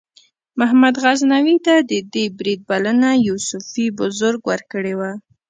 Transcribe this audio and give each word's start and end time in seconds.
محمود 0.59 0.95
غزنوي 1.03 1.57
ته 1.65 1.73
د 1.89 1.91
دې 2.13 2.25
برید 2.37 2.59
بلنه 2.69 3.09
یو 3.27 3.37
صوفي 3.49 3.85
بزرګ 3.97 4.41
ورکړې 4.49 4.93
وه. 4.99 5.11